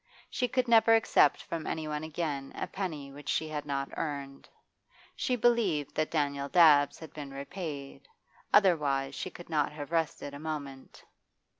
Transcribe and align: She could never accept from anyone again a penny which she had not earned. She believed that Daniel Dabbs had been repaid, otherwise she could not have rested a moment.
She 0.31 0.47
could 0.47 0.67
never 0.67 0.95
accept 0.95 1.43
from 1.43 1.67
anyone 1.67 2.03
again 2.03 2.53
a 2.55 2.65
penny 2.65 3.11
which 3.11 3.29
she 3.29 3.47
had 3.49 3.67
not 3.67 3.91
earned. 3.95 4.49
She 5.15 5.35
believed 5.35 5.93
that 5.93 6.09
Daniel 6.09 6.49
Dabbs 6.49 6.97
had 6.97 7.13
been 7.13 7.29
repaid, 7.31 8.07
otherwise 8.51 9.13
she 9.13 9.29
could 9.29 9.51
not 9.51 9.71
have 9.73 9.91
rested 9.91 10.33
a 10.33 10.39
moment. 10.39 11.03